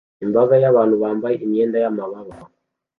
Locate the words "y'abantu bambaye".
0.63-1.35